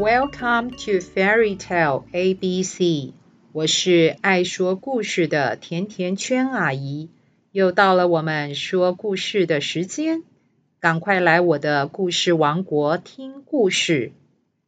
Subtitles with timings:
[0.00, 3.12] Welcome to Fairy Tale ABC。
[3.52, 7.10] 我是爱说故事的甜甜圈阿姨，
[7.52, 10.22] 又到了我们说故事的时间，
[10.80, 14.12] 赶快来我的故事王国听故事。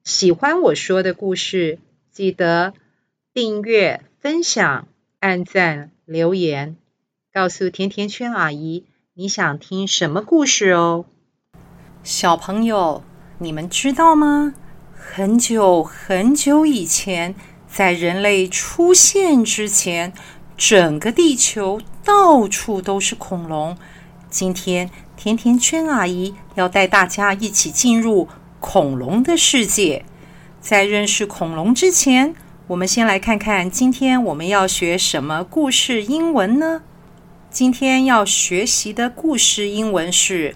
[0.04, 1.78] 喜欢我说的故事，
[2.10, 2.74] 记得
[3.32, 4.86] 订阅、分享、
[5.18, 6.76] 按赞、留言，
[7.32, 11.06] 告诉甜甜圈阿姨你想听什么故事哦。
[12.02, 13.02] 小朋友，
[13.38, 14.52] 你们知道吗？
[15.04, 17.34] 很久很久以前，
[17.68, 20.12] 在人类出现之前，
[20.56, 23.76] 整个地球到处都是恐龙。
[24.30, 28.28] 今天，甜甜圈阿姨要带大家一起进入
[28.60, 30.04] 恐龙的世界。
[30.60, 32.34] 在认识恐龙之前，
[32.68, 36.82] 我们先来看看今天我们要学什么故事英文呢？
[37.50, 40.54] 今天要学习的故事英文是。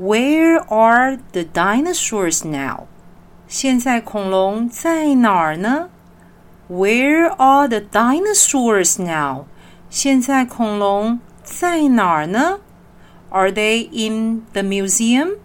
[0.00, 2.86] Where are the dinosaurs now？
[3.51, 5.89] 现在恐龙在哪儿呢？
[6.69, 9.45] Where are the dinosaurs now？
[9.89, 12.59] 现在恐龙在哪儿呢？
[13.29, 15.37] Are they in the museum？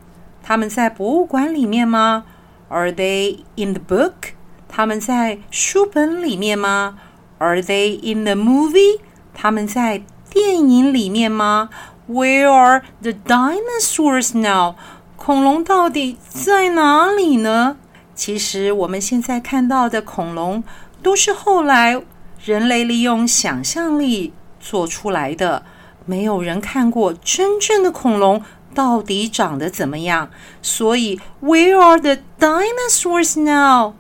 [0.43, 2.25] 他们在博物馆里面吗？
[2.69, 4.33] Are they in the book？
[4.69, 6.99] 他们在书本里面吗？
[7.39, 9.01] Are they in the movie？
[9.35, 11.69] 他们在电影里面吗？
[12.09, 14.75] Where are the dinosaurs now？
[15.17, 17.77] 恐龙到底在哪里呢？
[18.18, 20.64] 其实我们现在看到的恐龙
[21.04, 22.02] 都是后来
[22.44, 25.64] 人类利用想象力做出来的，
[26.06, 30.32] 没有人看过真正的恐龙到底长得怎么样。
[30.64, 33.94] 所以，Where are the dinosaurs now？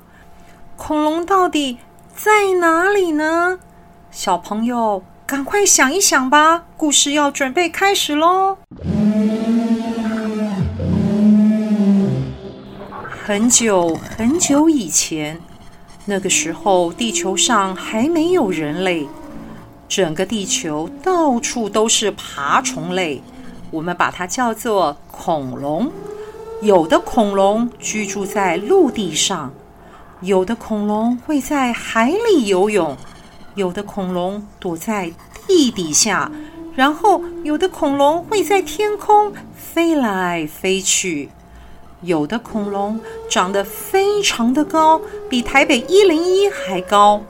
[0.76, 1.78] 恐龙到底
[2.16, 3.60] 在哪里呢？
[4.10, 5.04] 小朋友。
[5.28, 8.60] 赶快想一想吧，故事要准备开始喽！
[13.28, 15.38] 很久很久以前，
[16.06, 19.06] 那个时候地球上还没有人类，
[19.90, 23.22] 整个地球到处都是爬虫类，
[23.70, 25.92] 我们把它叫做恐龙。
[26.62, 29.52] 有的恐龙居住在陆地上，
[30.22, 32.96] 有的恐龙会在海里游泳。
[33.56, 35.12] 有的恐龙躲在
[35.46, 36.32] 地底下，
[36.74, 41.28] 然后有的恐龙会在天空飞来飞去。
[42.02, 43.00] 有的恐龙
[43.30, 47.24] 长得非常的高，比台北一零一还高。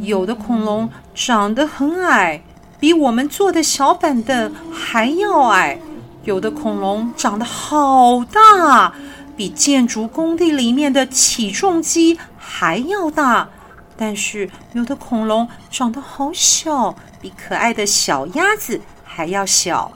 [0.00, 2.42] 有的恐龙长得很矮，
[2.80, 5.78] 比我们坐的小板凳还要矮。
[6.24, 8.92] 有的恐龙长得好大，
[9.36, 13.48] 比建筑工地里面的起重机还要大。
[13.96, 19.92] 但是有的恐龙长得好小，比可爱的小鸭子还要小。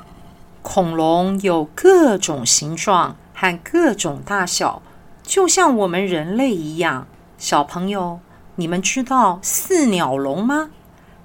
[0.62, 4.82] 恐龙有各种形状和各种大小，
[5.22, 7.06] 就像我们人类一样。
[7.36, 8.18] 小朋友，
[8.56, 10.70] 你们知道四鸟龙吗？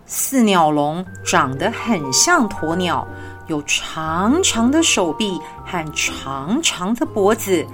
[0.05, 3.07] 四鸟龙长得很像鸵鸟，
[3.47, 7.65] 有长长的手臂和长长的脖子。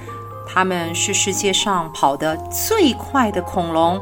[0.47, 4.01] 它们是世界上跑得最快的恐龙。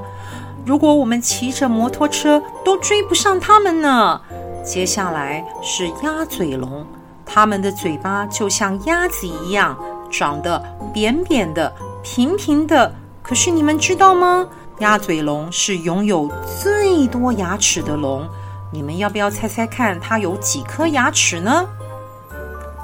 [0.64, 4.22] 如果我们骑着摩托车都追不上它们呢？
[4.64, 6.86] 接下来是鸭嘴龙，
[7.26, 9.76] 它们的嘴巴就像鸭子一样，
[10.10, 10.62] 长得
[10.94, 11.72] 扁扁的、
[12.04, 12.94] 平平的。
[13.22, 14.48] 可是你们知道吗？
[14.80, 16.32] 鸭嘴龙是拥有
[16.62, 18.28] 最多牙齿的龙。
[18.72, 21.66] 你们要不要猜猜看，它有几颗牙齿呢？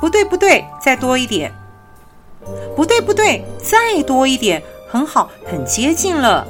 [0.01, 1.53] 不对，不对，再多一点。
[2.75, 4.61] 不对，不对，再多一点。
[4.89, 6.45] 很好，很接近了。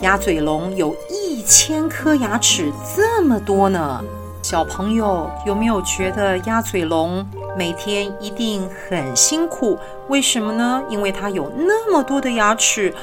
[0.00, 4.02] 鸭嘴龙有一千颗牙齿，这么多呢！
[4.48, 7.26] 小朋友有没有觉得鸭嘴龙
[7.58, 9.76] 每天一定很辛苦？
[10.06, 10.80] 为什么呢？
[10.88, 12.94] 因为它有那么多的牙齿，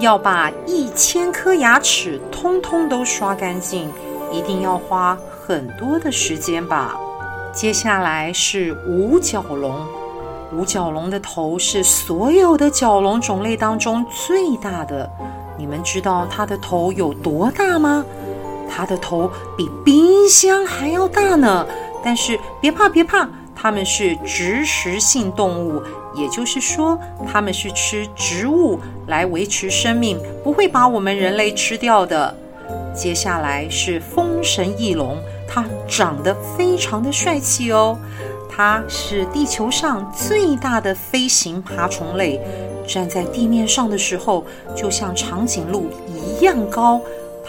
[0.00, 3.88] 要把一千颗牙齿通通都刷干净，
[4.32, 5.16] 一定要花
[5.46, 6.96] 很多的时间吧。
[7.52, 9.86] 接下来是五角龙，
[10.52, 15.08] 五角龙的头是所有的角龙种类当中最大的。
[15.56, 18.04] 你们知道它的头有多大吗？
[18.68, 21.66] 它的头比冰箱还要大呢。
[22.04, 25.82] 但是别怕别怕，它们是植食性动物，
[26.14, 32.34] 也就是说，它们是吃植物来维持生命，不会把我们人类吃掉的。
[32.94, 35.18] 接下来是风神翼龙，
[35.48, 37.98] 它长得非常的帅气哦。
[38.48, 42.40] 它是地球上最大的飞行爬虫类。
[42.86, 47.00] 站在地面上的时候，就像长颈鹿一样高。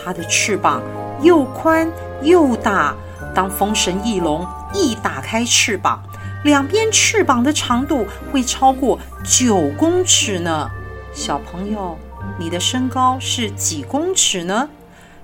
[0.07, 0.81] 它的翅膀
[1.21, 2.95] 又宽又大。
[3.35, 6.01] 当风神翼龙一打开翅膀，
[6.45, 10.71] 两边翅膀的长度会超过九公尺呢。
[11.13, 11.97] 小朋友，
[12.39, 14.69] 你的身高是几公尺呢？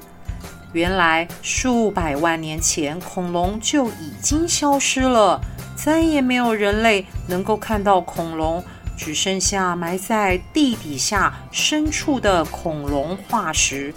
[0.73, 5.39] 原来数百万年前，恐龙就已经消失了，
[5.75, 8.63] 再也没有人类能够看到恐龙，
[8.97, 13.93] 只剩下埋在地底下深处的恐龙化石。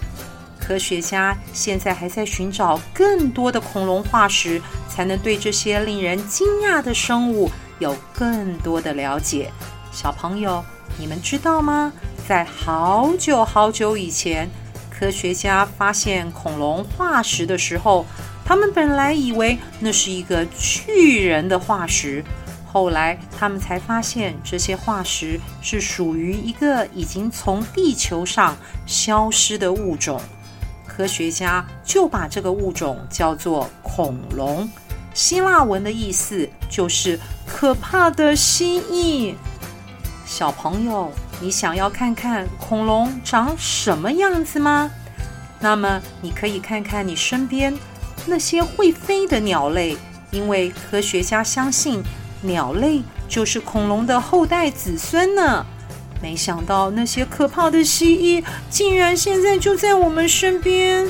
[0.60, 9.50] 科学家现在还在寻找更多的恐龙化石，才能对这些令人惊讶的生物有更多的了解。
[9.90, 10.62] 小朋友，
[10.98, 11.90] 你们知道吗？
[12.28, 14.50] 在好久好久以前，
[14.90, 18.04] 科学家发现恐龙化石的时候，
[18.48, 22.24] 他们本来以为那是一个巨人的化石，
[22.64, 28.56] 后来他们才发现这些化石是属于一个已经从地球上
[28.86, 30.18] 消失的物种。
[30.86, 34.66] 科学家就把这个物种叫做恐龙，
[35.12, 39.34] 希腊文的意思就是可怕的蜥蜴。
[40.24, 44.90] 小朋友，你想要看看恐龙长什么样子吗？
[45.60, 47.74] 那么你可以看看你身边
[48.28, 49.96] 那些会飞的鸟类，
[50.30, 52.02] 因为科学家相信
[52.42, 55.64] 鸟类就是恐龙的后代子孙呢。
[56.20, 61.08] 没想到那些可怕的蜥蜴竟然现在就在我们身边。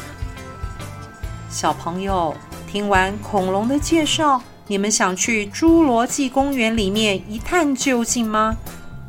[1.50, 2.36] 小朋友，
[2.70, 8.56] 听完恐龙的介绍，你们想去侏罗纪公园里面一探究竟吗？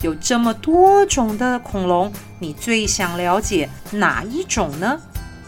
[0.01, 2.09] 有这么多种的恐龙，
[2.39, 4.97] 你最想了解哪一种呢？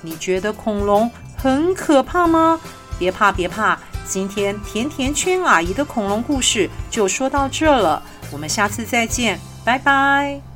[0.02, 1.10] 你觉得恐龙
[1.42, 2.60] 很可怕吗？
[3.00, 9.40] 别怕，别怕，今天甜甜圈阿姨的恐龙故事就说到这了，我们下次再见。
[9.66, 10.51] 拜拜。